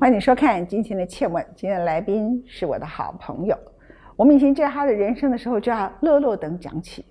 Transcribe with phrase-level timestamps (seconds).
[0.00, 3.56] 欢迎你收看今天的《切问》，今天的来宾是我的好朋友。
[4.16, 7.04] 我们以前在他的人生的时候，就要乐乐等讲起。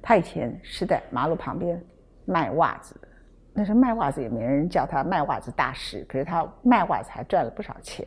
[0.00, 1.80] 他以前是在马路旁边
[2.24, 2.96] 卖袜子，
[3.52, 8.04] 那时候卖袜子也没人叫他卖袜子大师，可是他卖袜子还赚了不少钱。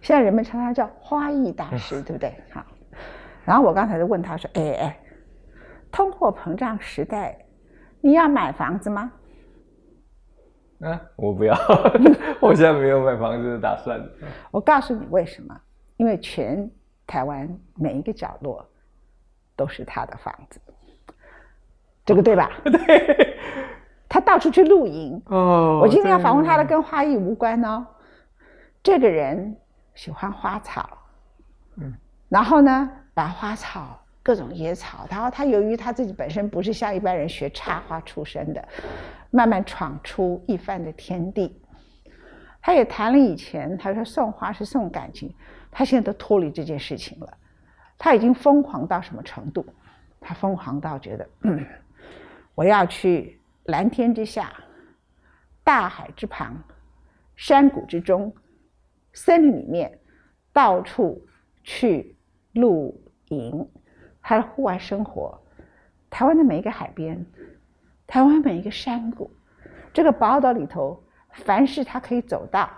[0.00, 2.32] 现在人们称他叫花艺大师，对不对？
[2.50, 2.64] 好。
[3.44, 4.98] 然后我刚才就问他说：“哎哎，
[5.90, 7.36] 通货膨胀时代，
[8.00, 9.12] 你要买房子吗？”
[10.82, 11.56] 啊，我不要，
[12.40, 14.00] 我现在没有买房子的打算。
[14.50, 15.58] 我告诉你为什么？
[15.96, 16.68] 因为全
[17.06, 18.66] 台湾每一个角落
[19.54, 20.60] 都是他的房子，
[22.04, 22.50] 这个对吧？
[22.64, 23.38] 对。
[24.08, 25.22] 他到处去露营。
[25.26, 25.80] 哦。
[25.82, 27.86] 我今天要访问他的，跟花艺无关哦。
[28.82, 29.56] 这个人
[29.94, 30.98] 喜欢花草。
[31.76, 31.94] 嗯。
[32.28, 33.98] 然后呢，把花草。
[34.24, 38.68] 各种野草，然后他由于他自己本身不是像一般人学插花出身的，
[39.32, 41.60] 慢慢闯出一番的天地。
[42.60, 45.34] 他也谈了以前，他说送花是送感情，
[45.72, 47.36] 他现在都脱离这件事情了。
[47.98, 49.66] 他已经疯狂到什么程度？
[50.20, 51.28] 他疯狂到觉得，
[52.54, 54.52] 我要去蓝天之下、
[55.64, 56.56] 大海之旁、
[57.34, 58.32] 山谷之中、
[59.12, 59.98] 森林里面，
[60.52, 61.26] 到处
[61.64, 62.16] 去
[62.52, 63.68] 露营。
[64.20, 65.36] 他的户外生活，
[66.08, 67.26] 台湾的每一个海边，
[68.12, 69.30] 台湾每一个山谷，
[69.90, 72.68] 这个宝岛里头，凡是他可以走到，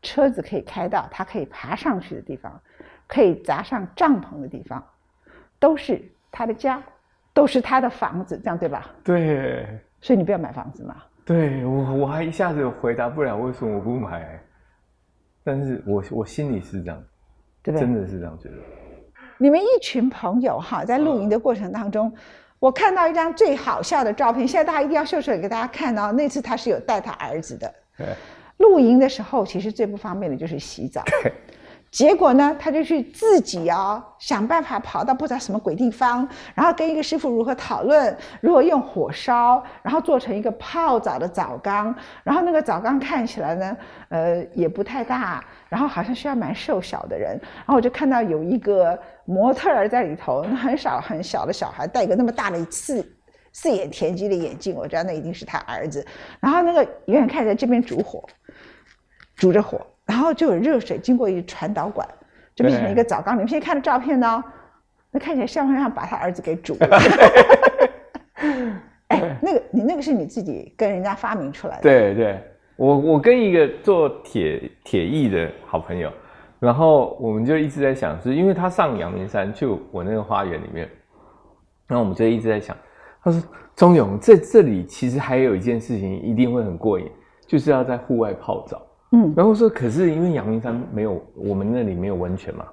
[0.00, 2.60] 车子可以开到，他可以爬上去的地方，
[3.08, 4.80] 可以砸上帐篷的地方，
[5.58, 6.00] 都是
[6.30, 6.80] 他的家，
[7.34, 8.88] 都是他的房子，这样对吧？
[9.02, 9.66] 对。
[10.00, 11.02] 所以你不要买房子嘛？
[11.24, 14.40] 对我，我还一下子回答不了为什么我不买，
[15.42, 17.04] 但是我我心里是这样，
[17.60, 17.80] 对不对？
[17.80, 18.54] 真的是这样觉得。
[19.36, 22.12] 你们一群朋友哈，在露营的过程当中，
[22.58, 24.46] 我看到一张最好笑的照片。
[24.46, 26.12] 现在大家一定要秀出来给大家看哦。
[26.12, 27.72] 那次他是有带他儿子的。
[28.58, 31.02] 露营的时候，其实最不方便的就是洗澡。
[31.90, 41.94] 结果呢，他就去自己啊想办法跑到不知道什么鬼地方，然后跟一个师傅如何讨论，如何用火烧，然后做成一个泡澡的澡缸。
[42.22, 43.76] 然后那个澡缸看起来呢，
[44.10, 47.30] 呃，也不太大，然后好像需要蛮瘦小的人。
[47.40, 53.04] 然后我就看到有一个模特儿在里头，那很少很小的小孩戴一个那么大的四
[53.52, 56.06] 四眼田鸡的眼镜，我知道那一定是他儿子。
[56.38, 58.22] 然后那个远远看着这边煮火，
[59.34, 59.80] 煮着火。
[60.08, 62.08] 然后就有热水经过一传导管，
[62.54, 63.36] 就变成一个澡缸。
[63.36, 64.42] 你们现在看的照片呢，
[65.10, 66.98] 那看起来像不像把他儿子给煮了？
[69.08, 71.82] 哎，那个你那个是你自己跟人家发明出来的？
[71.82, 72.42] 对对，
[72.76, 76.10] 我我跟一个做铁铁艺的好朋友，
[76.58, 80.88] 然后我们就一直在想，是因为他上阳明山，就我那个花园里面，
[81.86, 82.74] 然后我们就一直在想，
[83.22, 83.42] 他说
[83.76, 87.10] ：“钟勇，这这里其实还有一件事情一定会很过瘾，
[87.46, 88.80] 就是要在户外泡澡。”
[89.10, 92.66] 嗯，然后说，可是因为阳明山没有我们那里没有温泉嘛，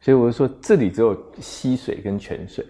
[0.00, 2.64] 所以我就说这里只有溪水跟泉水。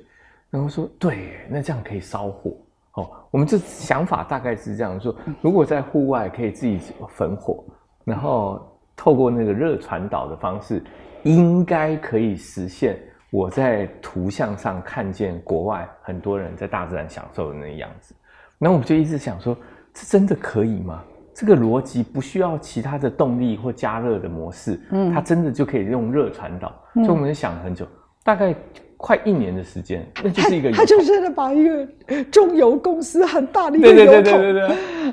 [0.50, 2.56] 然后说，对，那这样可以烧火
[2.94, 3.10] 哦。
[3.30, 7.62] 我们这想法大概是这样说：如果在户外可以自己焚火，
[8.04, 10.82] 然后透过那个热传导的方式，
[11.24, 12.98] 应该可以实现
[13.30, 18.14] 我在图像上看见国外很多人在大自然享受的那个样子。
[18.58, 19.54] 然后我们就一直想说，
[19.92, 21.04] 这真的可以吗？
[21.38, 26.74] 这个逻辑不需要其他的动力或加热的模式，嗯，它真的就可以用热传导。
[26.94, 27.86] 所以我们想了很久，
[28.24, 28.52] 大概
[28.96, 34.32] 快一年的时间，那就是一个 他就真的把一个中油公司很大的一个油桶，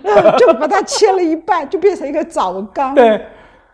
[0.40, 2.96] 就把它切了一半，就变成一个澡缸。
[2.96, 3.08] 对，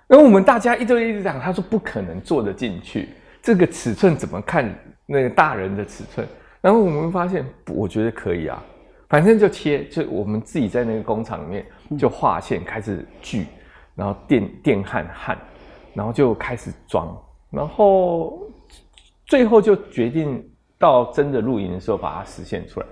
[0.08, 3.08] 然后我们大家一堆一直讲，他说不可能做得进去，
[3.42, 4.70] 这个尺寸怎么看
[5.06, 6.28] 那个大人的尺寸？
[6.60, 8.62] 然后我们发现，我觉得可以啊。
[9.08, 11.66] 反正就切，就我们自己在那个工厂里面
[11.98, 13.46] 就画线，开始锯，
[13.96, 15.38] 然后电电焊焊，
[15.94, 17.16] 然后就开始装，
[17.50, 18.42] 然后
[19.26, 20.44] 最后就决定
[20.78, 22.86] 到真的露营的时候把它实现出来。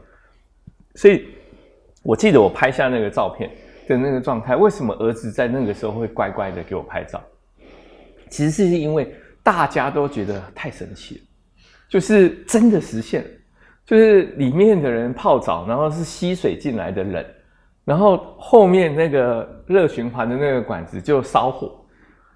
[0.96, 1.28] 所以
[2.04, 3.50] 我记得我拍下那个照片
[3.88, 7.22] 的那个状态，为什么儿子在那个时候会乖乖的给我拍照？
[8.29, 11.22] 其实是因为大家都觉得太神奇了，
[11.88, 13.29] 就是真的实现了。
[13.85, 17.26] 就是里面的人泡澡，然后是吸水进来的冷，
[17.90, 21.72] 然后后面那个热循环的那个管子就烧火，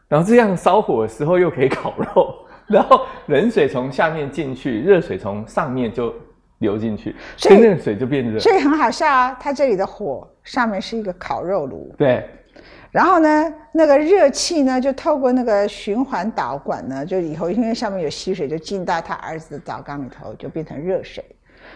[0.08, 2.34] 然后这样烧火的时候又可以烤肉，
[2.66, 6.12] 然后冷水从下面进去，热水从上面就
[6.58, 8.40] 流进去，所以那个水就变热。
[8.40, 12.28] 所以很好笑啊，它这里的火上面是一个烤肉炉，对，
[12.90, 21.24] 然后呢，那个热气呢就透过那个循环导管呢，就以后因为上面有吸水，就进到他儿子的澡缸里头，就变成热水。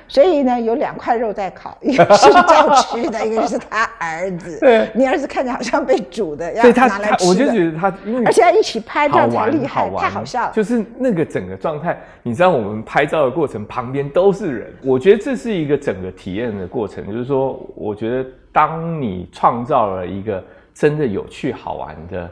[0.07, 4.57] 所以呢，有两块肉在烤，一个是叫吃的，一个是他儿子。
[4.59, 10.53] 对，你儿子看起来好像被煮的，要拿来吃我就觉得他，因为而且要一起拍照才厉害，太好笑了。
[10.53, 17.05] 就是那个整个状态，你知道，我们拍照的过程旁边都是人，我觉得这是一个整个体验的过程。
[17.05, 20.41] 就是说，我觉得当你创造了一个
[20.73, 22.31] 真的有趣好玩的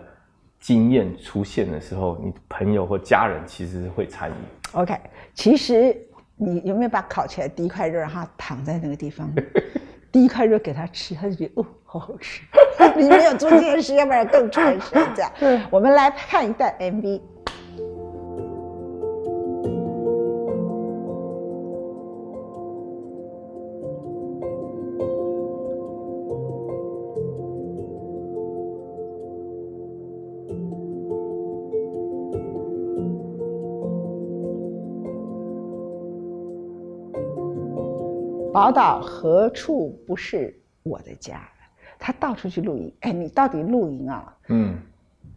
[0.62, 4.34] 经验出现的时候，你朋友或家人其实会参与。
[4.72, 4.96] OK，
[5.34, 5.94] 其实。
[6.38, 9.32] 你有没有把烤起来第一块肉让他躺在那个地方？
[10.12, 12.42] 第一块肉给他吃，他就觉得哦，好好吃。
[12.96, 15.02] 你没有做这件事，要不然更传神。
[15.14, 15.32] 这样，
[15.70, 17.22] 我们来看一段 MV。
[38.66, 40.52] 宝岛何处不是
[40.82, 41.48] 我的家？
[42.00, 42.92] 他到处去露营。
[43.02, 44.36] 哎，你到底露营啊？
[44.50, 44.76] 嗯，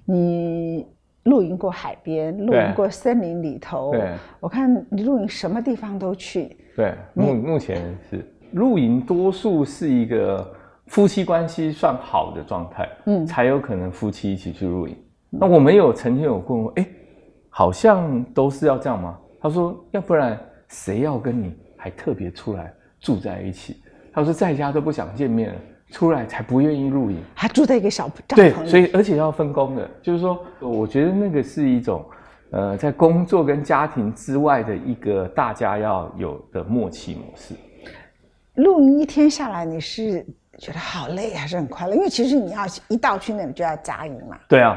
[0.07, 0.87] 你
[1.25, 3.93] 露营过海边，露营过森林里头。
[3.93, 6.57] 对，我看你露营什么地方都去。
[6.75, 10.51] 对，目目前是露营，多数是一个
[10.87, 14.97] 夫妻关系算好的状态，嗯，才有可能夫妻一起去露营。
[15.29, 16.89] 那我们有曾经有过，哎，
[17.51, 19.19] 好像都是要这样吗？
[19.39, 22.73] 他说，要不然谁要跟你还特别出来？
[23.01, 23.81] 住在一起，
[24.13, 25.61] 他说在家都不想见面了，
[25.91, 27.19] 出来才不愿意露营。
[27.35, 28.55] 还住在一个小帐篷。
[28.55, 32.05] 对，所以而且要分工的，就是说，我觉得那个是一种，
[32.51, 37.55] 呃，在工作跟家庭之外的一个大家要有的默契模式。
[38.55, 40.27] 露营一天下来，你是
[40.59, 41.95] 觉得好累还是很快乐？
[41.95, 44.37] 因为其实你要一到去那里就要扎营嘛。
[44.49, 44.77] 对啊。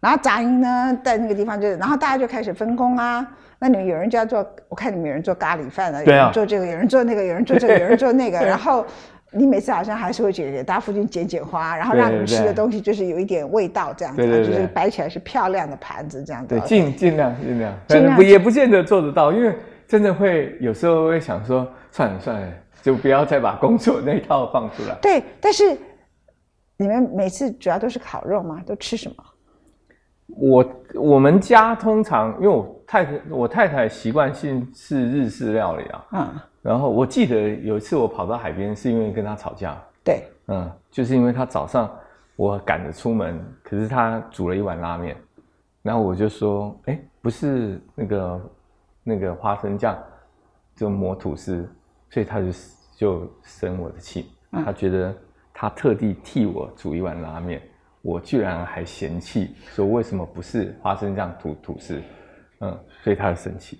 [0.00, 3.26] 然后扎营呢，在那个地方就，然后大家就开始分工啊。
[3.62, 8.38] 那你们有人就要做，我看你们有人做咖喱饭的，有人做这个，有人做那个，有人做这个，有人做那个。
[8.44, 8.84] 然后
[9.30, 16.48] 你每次好像还是会觉得大家附近捡捡花，然后让你们吃的东西就是有一点味道这样子，就是摆起来是漂亮的盘子这样子。
[16.48, 19.54] 对，尽尽量尽量，尽量不也不见得做得到，因为
[19.86, 22.48] 真的会有时候会想说，算了算了，
[22.82, 24.96] 就不要再把工作那一套放出来。
[25.00, 25.78] 对，但是
[26.76, 28.60] 你们每次主要都是烤肉吗？
[28.66, 29.14] 都吃什么？
[30.26, 36.28] 我我们家通常，因为我太太我太太习惯性是日式料理啊，嗯，
[36.62, 41.90] 然后我记得有一次我跑到海边，是因为跟她吵架，对，嗯，就是因为她早上
[42.36, 45.16] 我赶着出门，可是她煮了一碗拉面，
[45.82, 48.40] 然后我就说，哎，不是那个
[49.02, 49.96] 那个花生酱，
[50.74, 51.68] 就抹吐司，
[52.10, 52.46] 所以她就
[52.96, 55.14] 就生我的气，她觉得
[55.52, 57.60] 她特地替我煮一碗拉面。
[58.02, 62.00] 我居然还嫌弃说为什么不是花生酱吐吐司，
[62.60, 63.78] 嗯，所以他生气。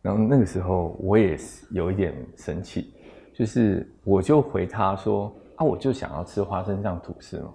[0.00, 2.92] 然后那个时候我也是有一点生气，
[3.34, 7.52] 就是我就回他说啊，我就想要吃花生酱吐司嘛，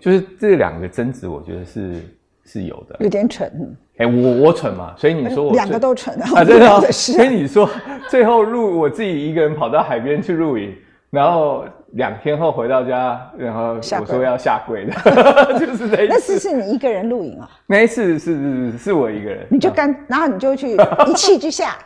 [0.00, 2.02] 就是这两个争执，我觉得是
[2.44, 3.76] 是有的，有点蠢。
[3.98, 6.80] 哎，我我蠢嘛，所以你说我两个都蠢啊， 真的。
[6.90, 7.68] 所以你说
[8.08, 10.74] 最后露我自己一个人跑到海边去露营。
[11.10, 14.92] 然后两天后回到家，然后我说要下跪的，
[15.58, 17.48] 就是那那次是你一个人露营啊？
[17.66, 20.76] 那一次是是是我一个人，你就干，然后你就去
[21.06, 21.76] 一气之下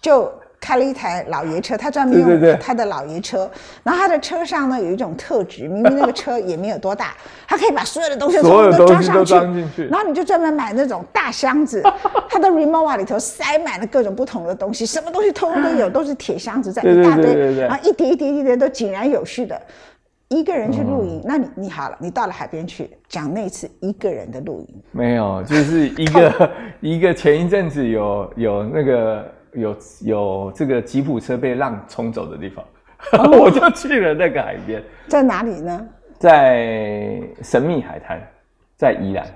[0.00, 0.32] 就。
[0.62, 3.50] 开了一台老爷车，他专门用他的老爷车，
[3.82, 7.14] 然后他的车上呢有一种特质，明明那个车也没有多大，
[7.48, 9.34] 他可以把所有的东西所有都装上去，
[9.90, 11.82] 然后你就专门买那种大箱子，
[12.30, 19.60] 他的 remova 里头塞满了各种不同的东西，什么东西通通都有， 都是铁箱子在一大堆，然后一叠一叠一叠都井然有序的。
[20.28, 29.26] 一个人去露营，那你你好了，你到了海边去讲那次一个人的露营，没有，就是一个 一个前一阵子有有那个。
[29.54, 32.64] 有有这个吉普车被浪冲走的地方，
[33.38, 35.86] 我就去了那个海边，在哪里呢？
[36.18, 38.20] 在神秘海滩，
[38.76, 39.26] 在宜兰。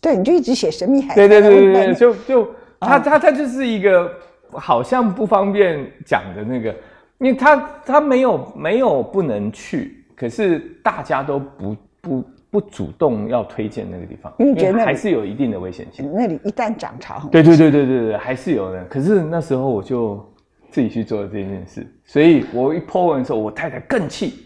[0.00, 1.16] 对，你就一直写神秘海滩。
[1.16, 4.10] 对对对对对，就就他他他就是一个
[4.52, 6.74] 好像不方便讲的那个，
[7.18, 12.24] 因为他他没有没有不能去，可是大家都不不。
[12.50, 16.10] 不主动要推荐那个地方，因为觉得还是有一定的危险性。
[16.14, 18.84] 那里一旦涨潮，对对对对对对，还是有的。
[18.86, 20.24] 可是那时候我就
[20.70, 24.45] 自己去做了这件事，所以我一 po 文的时候，我太太更气，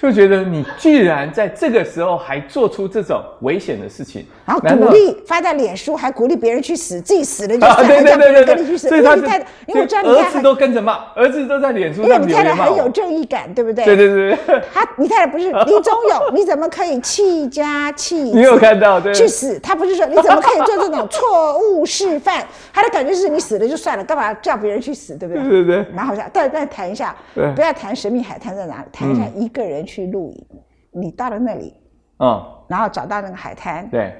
[0.00, 13.84] 就觉得你居然在这个时候还做出这种危险的事情，然后鼓励发在脸书，还鼓励别人去死，自己死了就 算对对对对对，所以他太太，因为我知道你儿子都跟着骂，儿子都在脸书上你太太很有正义感，对不对？
[13.84, 14.38] 对对对
[14.72, 18.16] 他你太太不是李宗勇，你怎么可以弃家弃？
[18.16, 19.12] 你有看到对？
[19.12, 19.58] 去死！
[19.60, 22.42] 他不是说你怎么可以做这种错误示范？
[22.72, 25.14] 他的感觉是你死了就算了，干嘛叫别人去死？
[25.14, 25.42] 对不对？
[25.42, 26.22] 对对对，蛮好笑。
[26.32, 27.14] 再再谈一下，
[27.54, 30.46] 不要谈神秘海滩在哪里，谈一下一个人去露营。
[30.92, 31.72] 你到了那里，
[32.18, 34.12] 嗯，然后找到那个海滩，对，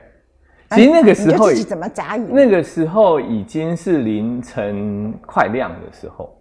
[0.70, 2.28] 其实那个时候自己怎么扎营？
[2.30, 6.38] 那个时候已经是凌晨快亮的时候，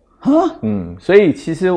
[0.62, 1.70] 嗯，所以其实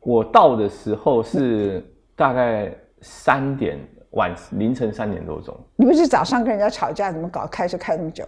[0.00, 1.82] 我到的时候是
[2.14, 2.70] 大概
[3.00, 3.78] 三点
[4.10, 5.58] 晚凌晨三点多钟。
[5.76, 8.22] 你不是早上跟人家吵架，怎么搞开车开那么久？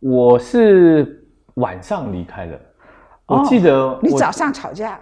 [0.00, 1.22] 我是
[1.56, 2.58] 晚上离开的，
[3.26, 4.98] 我记得你早上吵架。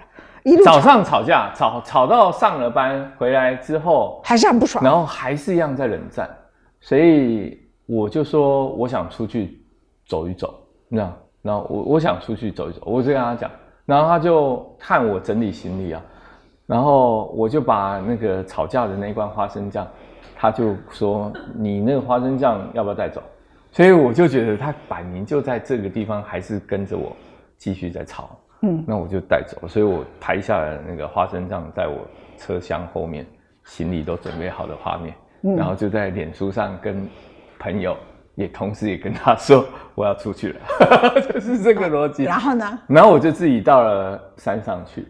[0.64, 6.28] 早上吵架，吵吵到上了班回来之后，还是很不爽，然后还是一样在冷战，
[6.80, 9.58] 所以我就说我想出去
[10.06, 10.54] 走一走，
[10.88, 11.10] 那
[11.40, 13.50] 然后我我想出去走一走，我就跟他讲，
[13.86, 16.02] 然后他就看我整理行李啊，
[16.66, 19.86] 然后我就把那个吵架的那罐花生酱，
[20.36, 23.22] 他就说你那个花生酱要不要带走？
[23.72, 27.16] 所以我就觉得他摆明就在这个地方，还是跟着我
[27.56, 28.30] 继续在吵。
[28.66, 31.98] 嗯，那我就带走，所以我拍下来那个花生酱在我
[32.38, 33.26] 车厢后面，
[33.64, 37.06] 行李都准备好的画面，嗯然后就在脸书上跟
[37.58, 37.94] 朋友，
[38.36, 42.24] 也同时也跟他说我要出去了， 就是这个逻辑。
[42.24, 42.78] 然后呢？
[42.86, 45.06] 然后我就自己到了山上去，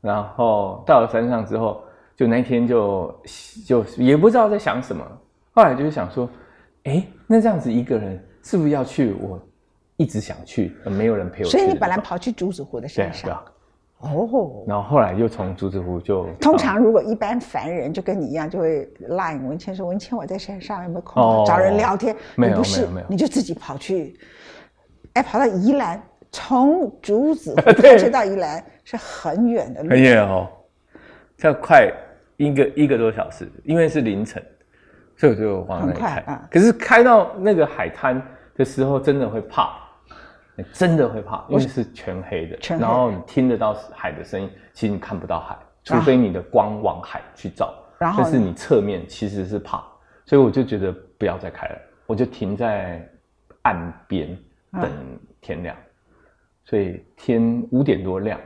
[0.00, 1.82] 然后到了山上之后，
[2.14, 3.20] 就那天就
[3.66, 5.04] 就也不知道在想什么，
[5.54, 6.30] 后来就是想说，
[6.84, 9.40] 哎，那这样子一个人是不是要去我？
[10.02, 11.48] 一直想去，没有人陪我。
[11.48, 13.40] 所以你本来跑去竹子湖的山上，
[14.00, 14.64] 哦。
[14.66, 16.26] 然后后来又从竹子湖就。
[16.40, 24.18] 通常如果一般凡人就跟你一样，就会 line 文谦说：“文谦，我在山上有没有空找人聊天？”没有，没有，没有，你就自己跑去，
[25.12, 30.48] 哎，跑到宜兰，从竹子湖 开车到宜兰是很远的路，很远哦，
[31.42, 31.88] 要快
[32.38, 34.42] 一个一个多小时，因为是凌晨，
[35.16, 36.24] 所以我就往那里开。
[36.50, 38.20] 可是开到那个海滩
[38.56, 39.78] 的时候，真的会怕。
[40.72, 47.74] 真的会怕，因为是全黑的，然后你听得到海的声音，其实你看不到海，除非你的光往海去照。
[47.98, 49.82] 然后，但是你侧面其实是怕，
[50.26, 53.08] 所以我就觉得不要再开了，我就停在
[53.62, 54.36] 岸边
[54.72, 54.90] 等
[55.40, 55.76] 天亮。
[56.64, 58.38] 所以天五点多亮，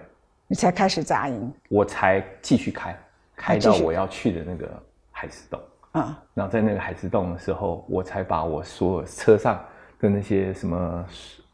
[0.47, 2.99] 你才开始扎营，我才继续开，
[3.35, 4.71] 开到我要去的那个
[5.11, 5.61] 海石洞
[5.93, 6.23] 啊。
[6.35, 9.65] 然后在那个海石洞的时候，我才把我所有车上
[10.01, 11.05] 的那些什么。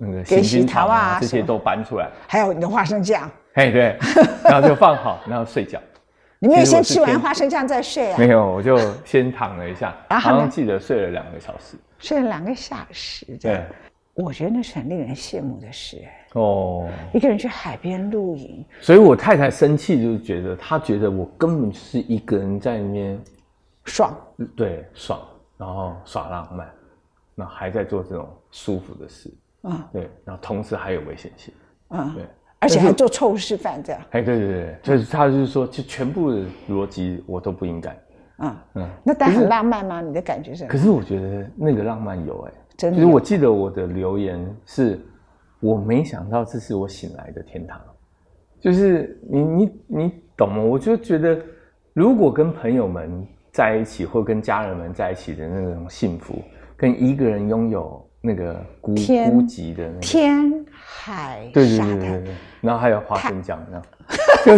[0.04, 3.96] 那个行军草啊，这些都搬出来，还有你的花生酱，哎对，
[4.42, 5.80] 然后就放好，然后睡觉。
[6.40, 8.18] 你没有先吃完花生酱再睡啊？
[8.18, 13.24] 没有，我就先躺了一下， 然后记得睡了两个小时，睡了两个小时。
[13.40, 13.64] 对，
[14.14, 15.98] 我觉得那是很令人羡慕的事。
[16.32, 23.16] 哦，一个人去海边露营，所以我太太生气，就是觉得她觉得我根本是一个人在那边
[23.84, 24.12] 爽，
[24.56, 25.20] 对，爽，
[25.56, 26.68] 然后耍浪漫，
[27.34, 29.32] 那还在做这种舒服的事。
[29.62, 31.54] 啊，对，然后同时还有危险性，
[31.86, 32.24] 啊，对，
[32.58, 37.96] 而且还做错误示范这样，哎，对对对，就是他就是说，就全部的逻辑我都不应该，
[38.38, 40.00] 嗯嗯，那但很浪漫吗？
[40.00, 40.66] 你的感觉是？
[40.66, 44.98] 可是我觉得那个浪漫有哎，真的，就是我记得我的留言是，
[45.60, 47.80] 我没想到这是我醒来的天堂，
[48.58, 50.60] 就是你你你懂吗？
[50.60, 51.38] 我就觉得，
[51.92, 56.42] 如果跟朋友们在一起，或跟家人们在一起的那种幸福，
[56.82, 58.06] 跟一个人拥有。
[58.24, 63.82] 那个孤孤寂的那天海对对对对对，然后还有花生酱，这样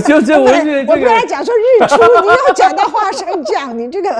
[0.02, 4.10] 就就就我觉得我本来讲说日出，你又讲到花生酱，你这个，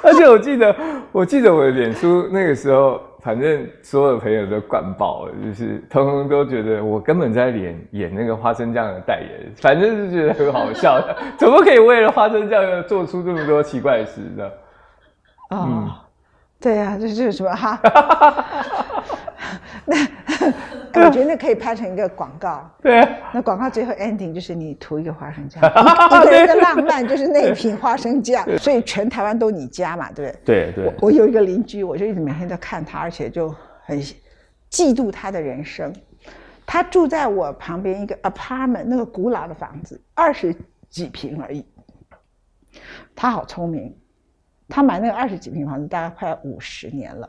[0.00, 0.76] 而且我记得
[1.10, 14.50] 我记得我的脸书那个时候，反正所有朋友都灌爆了，就是通通都觉得我根本在演演那个花生酱的代言，反正就觉得很好笑的，怎么可以为了花生酱做出这么多奇怪的事呢？
[15.48, 16.04] 啊。
[16.60, 17.80] 对呀，这是什么哈？
[20.92, 22.68] 那我觉得那可以拍成一个广告。
[22.82, 30.72] 对，那广告最后 ending 就是你涂一个花生酱， 一个人的浪漫就是那一瓶花生酱，所以全台湾都你家嘛，对不对？
[30.72, 30.94] 对对。
[31.00, 34.00] 我有一个邻居，我就一直每天都看他，而且就很
[34.70, 35.94] 嫉妒他的人生。
[36.66, 40.54] 他住在我旁边一个 apartment，那个古老的房子，二十
[40.90, 41.64] 几平而已。
[43.14, 43.96] 他好聪明。
[44.68, 47.28] 他买那个二十几平房子，大概快五十年了。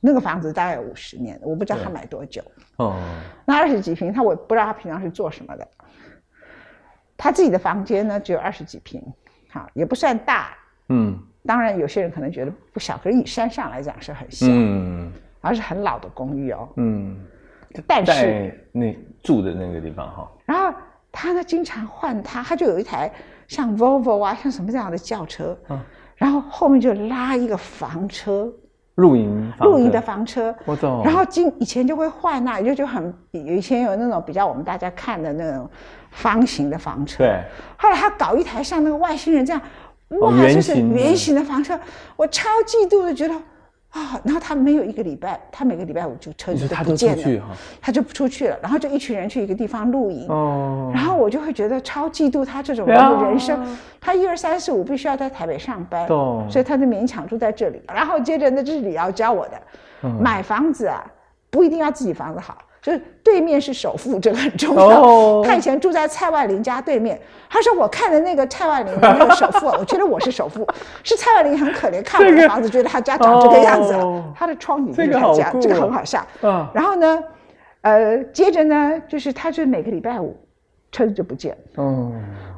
[0.00, 2.40] 那个房子大概有五十年，我不知道他买多久。
[2.76, 2.96] 哦，
[3.44, 5.66] 那二十几平，他我不知道他平常是做什么的。
[7.16, 9.02] 他自己的房间呢，只有二十几平，
[9.50, 10.56] 好，也不算大，
[10.88, 17.18] 嗯，当然有些人可能觉得不小，可是以山上来讲是很小，嗯，而是很老的公寓哦，嗯，
[17.88, 20.78] 但是那住的那个地方哈，然后
[21.10, 23.12] 他呢经常换他，他就有一台
[23.48, 25.80] 像 Volvo 啊，像什么这样的轿车，嗯，
[26.18, 28.52] 然后后面就拉一个房车。
[28.96, 31.04] 露营露营的房车，我懂。
[31.04, 35.70] 然后今以前就会换那，就就很以前有那种比较我们大家看的那种
[36.10, 37.18] 方形的房车。
[37.18, 37.40] 对。
[37.76, 39.62] 后来他搞一台像那个外星人这样，
[40.20, 41.78] 哇，就是圆形的房车，
[42.16, 43.34] 我超嫉妒的，觉得。
[43.98, 47.42] 啊，然后他没有一个礼拜，他每个礼拜五就车子都不见了，
[47.80, 53.66] 他就不出去了，然后就一群人去一个地方露营，哦，然后我就会觉得超嫉妒他这种人生，
[54.00, 56.06] 他一二三四五必须要在台北上班，
[56.50, 61.04] 所以他就勉强住在这里，然后接着那这是李瑶教我的，买房子啊，
[61.50, 62.58] 不一定要自己房子好。
[62.88, 65.42] 就是对面是首富，这个很重要。
[65.42, 67.20] 他以前住在蔡万林家对面。
[67.50, 70.66] 他说：“我看的那个蔡万林的那个首富， 我觉得我是首富，
[71.04, 73.94] 是蔡万林很可怜，看我的房子，觉得他家长这个样子，
[74.34, 76.26] 他的窗里面他家，这个很好笑。
[76.72, 77.22] 然后呢，
[77.82, 80.34] 呃，接着呢，就是他就每个礼拜五
[80.90, 81.82] 车子就不见了。
[81.82, 82.10] 哦，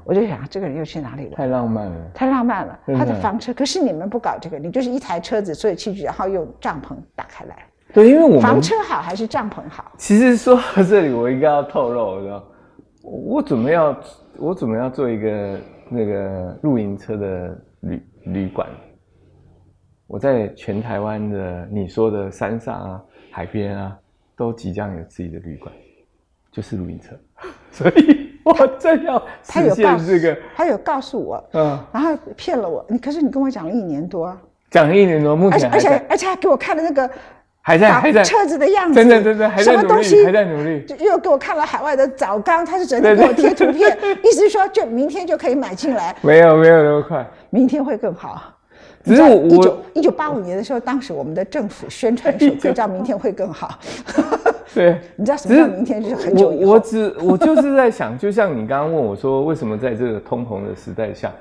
[0.04, 1.36] 我就想这个人又去哪里了？
[1.36, 2.78] 太浪漫了，太浪漫了。
[2.96, 7.56] 他的房车，可是你们不搞这个，你就是一台车子，所有器具，然后用帐篷打开来。”
[7.92, 9.92] 对，因为我们房车好还是帐篷好？
[9.96, 12.44] 其实说到这里，我应该要透露，知道
[13.02, 13.96] 我准备要
[14.36, 18.68] 我准备要做一个那个露营车的旅旅馆。
[20.06, 23.96] 我在全台湾的你说的山上啊、海边啊，
[24.36, 25.72] 都即将有自己的旅馆，
[26.52, 27.16] 就是露营车。
[27.72, 30.36] 所以我正要实现这个。
[30.54, 32.84] 他有告诉我，嗯，然后骗了我。
[32.88, 34.36] 你可是你跟我讲了一年多，
[34.70, 37.10] 讲了一年多，目前而且而且还给我看了那个。
[37.62, 40.82] 还在还在车子的样子，真的真的还在努力，还在努力。
[40.86, 46.14] 就又给我看了海外的早钢，他是整天给我贴图片， 意思是说就明天就可以买进来。
[46.22, 48.54] 没有没有那么快，明天会更好。
[49.02, 53.78] 只是我一九一九八五年的时候，当时我们的政府宣传首歌叫“明天会更好”。
[54.74, 56.72] 对， 你知道什么叫明天就是很久以后。
[56.72, 61.32] 我只我就是在想，就像你刚刚问我说，为什么在这个通膨的时代下，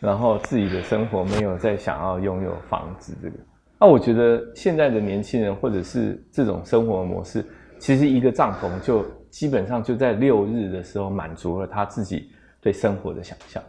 [0.00, 3.34] 然后自己的生活没有再想要拥有房子这个。
[3.82, 7.44] 那我觉得现在的年轻人，或者是这种生活模式，
[7.80, 13.60] 其实一个帐篷就基本上就在六日的时候满足了他自己对生活的想象。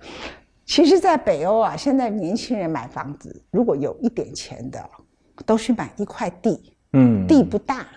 [0.66, 4.80] 其实，在北欧啊，现在年轻人买房子，如果有一点钱的，
[5.48, 7.88] 都去买一块地，嗯，地不大，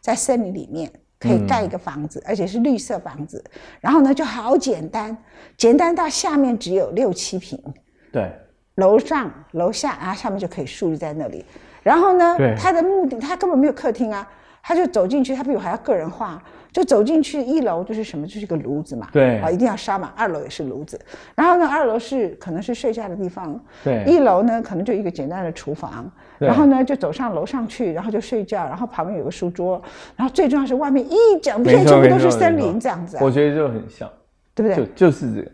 [0.00, 3.44] 在森林里面可以盖一个房子，而且是绿色房子，
[3.78, 5.14] 然后呢就好简单，
[5.58, 7.62] 简单到下面只有六七平，
[8.10, 8.32] 对。
[8.78, 11.44] 楼上楼下，然后下面就可以竖立在那里。
[11.82, 14.28] 然后呢，他的目的他根本没有客厅啊，
[14.62, 20.12] 他就走进去，他比我还要个人化，就走进去一楼就是什么，就是个炉子嘛，对，啊，一定要烧嘛。
[20.16, 21.00] 二楼也是炉子，
[21.34, 29.80] 然后呢，二楼是可能是睡觉的地方，对，一楼呢可能就一个简单的厨房，然后呢就走上楼上去，然后就睡觉，然后旁边有个书桌，
[30.14, 34.08] 然后最重要是外面一整片全部都是森林这样子，我觉得就很像，
[34.54, 34.84] 对不对？
[34.84, 35.50] 就就是这个。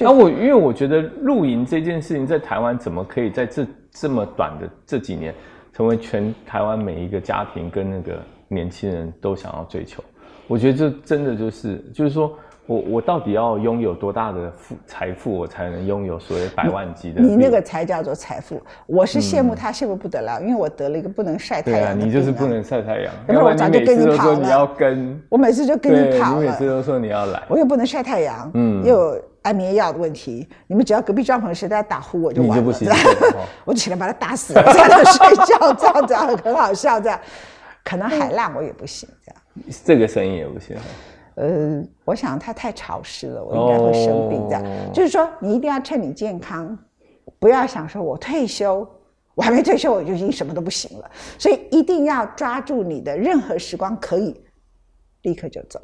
[0.00, 5.34] 那我因为我觉得露营这件事情在台湾怎么可以在这这么短的这几年
[5.72, 10.02] 成为全台湾每一个家庭跟那个年轻人都想要追求？
[10.46, 12.32] 我觉得这真的就是就是说
[12.66, 17.20] 我我到底要拥有多大的富财富，我才能拥有所谓百万级的？
[17.20, 18.60] 你那个才叫做财富。
[18.86, 21.80] 我是羡慕他羡慕不得了，因为我得了一个不能晒太阳。
[21.80, 23.12] 对啊，你就是不能晒太阳。
[23.28, 24.38] 因为我早就跟你跑了。
[24.38, 25.20] 你要跟。
[25.28, 26.42] 我每次就跟你跑了。
[26.42, 27.42] 你每次都说你要来。
[27.48, 29.20] 我又不能晒太阳，嗯，又。
[29.48, 32.74] 安眠药的问题，你们只要隔壁帐篷谁在打呼，我就完了。
[33.64, 37.00] 我起来把他打死， 这样子睡觉，这样子很好笑。
[37.00, 37.18] 这样
[37.82, 39.42] 可能海浪我也不行，这样
[39.84, 40.76] 这个声音也不行。
[41.36, 44.62] 呃，我想它太潮湿了，我应该会生病的。
[44.92, 46.76] 就是说，你一定要趁你健康，
[47.38, 48.86] 不要想说我退休，
[49.34, 51.10] 我还没退休我就已经什么都不行了。
[51.38, 54.38] 所以一定要抓住你的任何时光，可以
[55.22, 55.80] 立刻就走。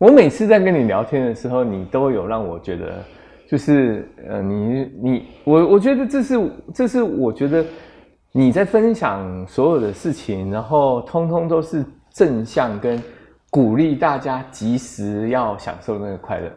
[0.00, 3.04] 我每次在跟你聊天的时候，你都有让我觉得，
[3.46, 7.62] 就是呃，你你我我觉得这是这是我觉得
[8.32, 11.84] 你在分享所有的事情，然后通通都是
[12.14, 12.98] 正向跟
[13.50, 16.50] 鼓励大家及时要享受那个快乐。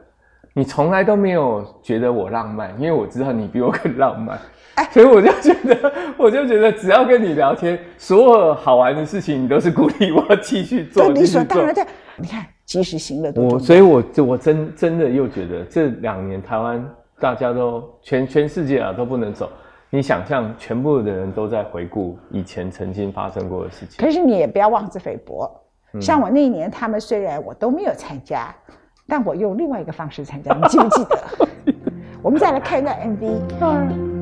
[0.54, 4.40] 你从来都没有觉得我浪漫，因为我知道你比我更浪漫，
[4.92, 11.10] 所以我就觉得我就觉得只要跟你聊天，所有好玩的事情，你都是鼓励我继续做。
[11.10, 12.46] 理所当然的，你看。
[12.74, 16.84] 及时行乐我，所以我我真真的又觉得这两年台湾
[17.20, 19.48] 大家都全全世界啊都不能走。
[19.92, 24.04] 你想象全部的人都在回顾以前曾经发生过的事情。
[24.04, 25.48] 可是你也不要妄自菲薄。
[26.02, 28.52] 像我那一年，他们虽然我都没有参加，
[29.08, 30.52] 但我用另外一个方式参加。
[30.56, 31.20] 你记不记得？
[32.24, 34.13] 我们再来看一段 MV。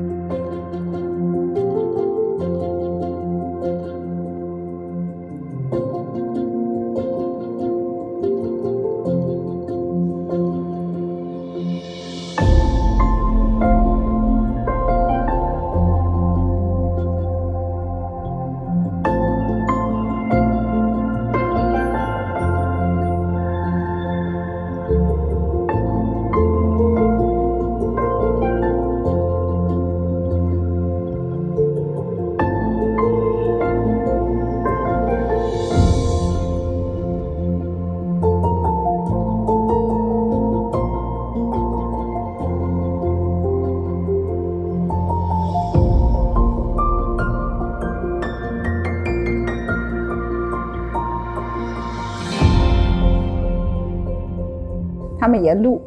[55.54, 55.82] 路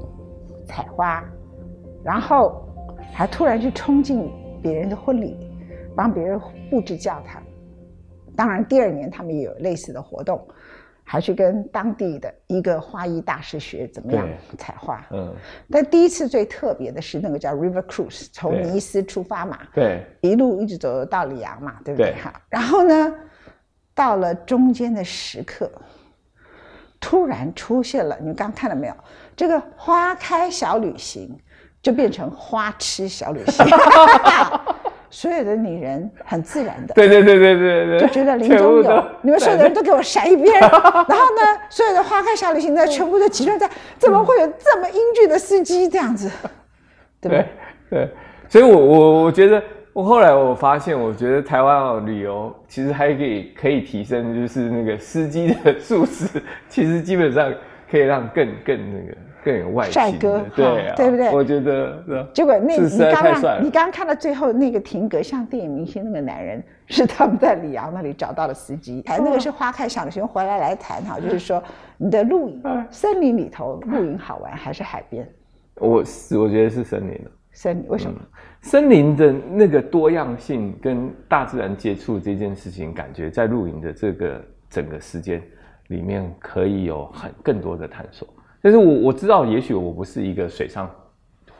[0.67, 1.23] 采花，
[2.03, 2.67] 然后
[3.13, 4.29] 还突然去冲进
[4.61, 5.37] 别人的婚礼，
[5.95, 7.41] 帮别人布置教堂。
[8.35, 10.45] 当然，第二年他们也有类似的活动，
[11.05, 15.05] 还去跟当地的一个花艺大师学怎么样采花。
[15.11, 15.33] 嗯。
[15.71, 22.13] 但第一次最特别的是那个叫 River Cruise，从尼斯出发嘛，对，一路一直走到里昂嘛，对不对？
[22.15, 22.33] 哈。
[22.49, 23.15] 然后呢，
[23.93, 25.71] 到了中间的时刻，
[27.07, 28.93] 突然出现了，你们刚看到没有？
[29.35, 31.37] 这个花开小旅行
[31.79, 33.63] 就变成花痴小旅行，
[35.11, 46.27] 所有的女人很自然的，对对对对对对，就觉得林中有你们所有的人都给我闪一边， 然后呢，所有的花开小旅行呢，全部都集中在，怎么会有这么英俊的司机这样子？
[47.21, 47.45] 对对？
[47.91, 48.09] 对，
[48.49, 49.61] 所以我我我觉得，
[49.95, 57.51] 我后来我发现，我觉得台湾旅游其实还可以可以提升，就是那个司机的 素质，其实基本上。
[57.87, 61.29] 可以让更更那个更有外帅哥，对对不对？
[61.31, 69.03] 我觉得，结果那你刚刚你刚刚看到最后那个停格，像电影明星那个男人，是他们在里昂那里找到了司机。
[69.05, 71.63] 哎，那个是花开小熊回来来谈哈， 就是说
[71.97, 75.29] 你的露营，森林里头露营好玩还是海边？
[75.75, 77.31] 我是我觉得是森林的。
[77.55, 78.19] 森林为什么？
[78.61, 84.39] 森林的那个多样性跟大自然接触这件事情，感觉在露营的这个
[84.69, 85.41] 整个时间。
[85.89, 88.27] 里面可以有很更多的探索，
[88.59, 90.89] 但是我我知道，也许我不是一个水上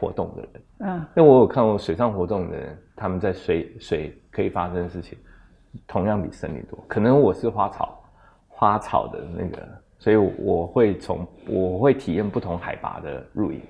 [0.00, 5.16] 活动的人，嗯，那我有看过水上活动的人，他们在水水可以发生的事情，
[5.86, 6.76] 同样比森林多。
[6.88, 8.02] 可能我是花草
[8.48, 9.64] 花草的那个，
[9.96, 13.60] 所以我会从我会体验不同海拔的露营。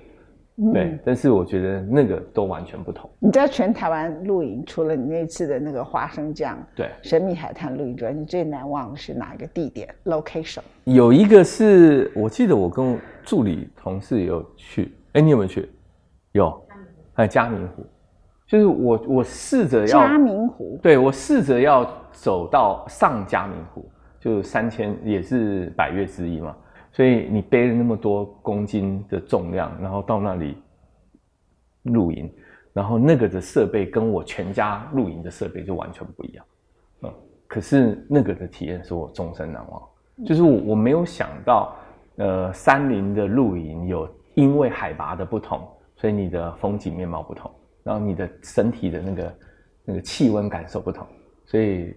[0.73, 3.07] 对，但是我觉得那个都完全不同。
[3.19, 10.61] 你知道全台湾露营，除了你那次的那个花生酱，对，神秘海滩露营之外，你最难忘的是哪一个地点？Location？
[10.85, 15.69] 有一个是我记得我跟助理同事有去，哎，你有没有去？
[16.31, 16.67] 有，
[17.17, 17.85] 有嘉明湖，
[18.47, 23.87] 就是我我试着要嘉明湖，对我试着要走到上嘉明湖，
[24.19, 26.55] 就三千也是百越之一嘛。
[26.97, 30.57] 所以你背了那么多公斤的重量，然后到那里
[31.83, 32.27] 露营，
[32.73, 36.45] 然后那个的设备跟我全家露营的设备就完全不一样，
[37.03, 37.13] 嗯，
[37.45, 39.79] 可是那个的体验是我终身难忘。
[40.25, 41.75] 就是我我没有想到，
[42.15, 47.51] 呃，山林的露营有因为海拔的不同，所以你的风景面貌不同，
[47.83, 49.35] 然后你的身体的那个
[49.85, 51.05] 那个气温感受不同，
[51.45, 51.95] 所以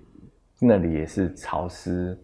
[0.60, 2.18] 那里也是潮湿。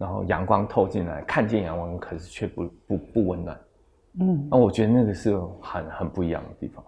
[0.00, 3.60] 然后阳光透进来，看见阳光，可是却不不不温暖。
[4.18, 6.82] 嗯，那我觉得那个是很很不一样的地方。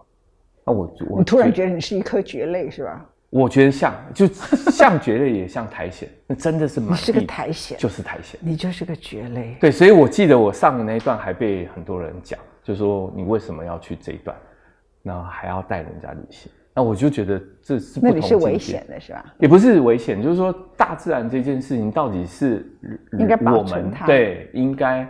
[0.65, 3.05] 那我我突然觉得你是一颗蕨类，是吧？
[3.29, 6.09] 我觉得像，就像蕨类，也像苔藓。
[6.25, 9.55] 那真的是你是个苔藓，就是苔藓，你就是个蕨类。
[9.61, 14.35] 对，所以我记得我上的那一段还被很多人讲，就说你为什么要去这一段，
[15.03, 16.51] 然后还要带人家旅行。
[16.75, 19.33] 那我就觉得这是那里是危险的，是吧？
[19.39, 22.65] 也不是危险，就是说大自然这件事情到底是
[23.19, 25.07] 应该保存它，对，应该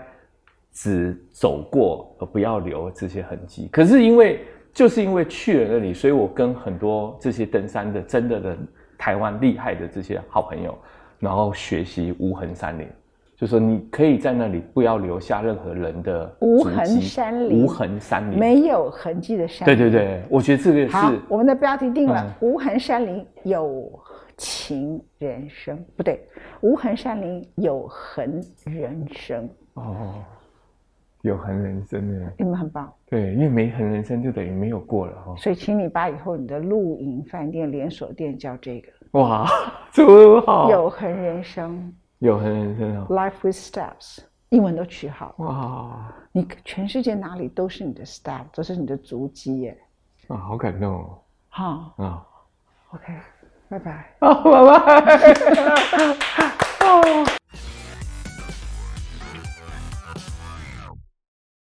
[0.71, 3.69] 只走过而不要留这些痕迹。
[3.71, 4.41] 可是因为
[4.73, 8.57] 就是因为去了那里，所以我跟很多这些登山的真的的
[8.97, 10.77] 台湾厉害的这些好朋友，
[11.19, 12.87] 然后学习无痕山林。
[13.35, 19.75] 就说你可以在那里不要留下任何人的无痕山林，无痕山林没有痕迹的山林。
[19.75, 23.91] 对对对，我觉得这个是我们的标题定了：无痕山林有
[24.37, 26.25] 情人生，不对，
[26.61, 29.49] 无痕山林有痕人生。
[29.73, 30.13] 哦，
[31.23, 32.91] 有痕人生的，你们很棒。
[33.09, 35.35] 对，因为没痕人生就等于没有过了哈。
[35.37, 38.89] 所以，请你把以后你的露营饭店连锁店叫这个。
[39.19, 39.45] 哇，
[39.91, 40.69] 真好。
[40.69, 41.93] 有痕人生。
[42.23, 46.09] 有很人生啊，Life with steps，英文都取好哇！
[46.31, 49.77] 你全世界哪里都是你的 step，都是你的足迹耶。
[50.29, 51.19] 啊，好感动哦。
[51.49, 52.25] 好啊
[52.91, 53.13] ，OK，
[53.67, 54.15] 拜拜。
[54.21, 55.33] 好，拜拜。
[56.79, 57.25] 哦。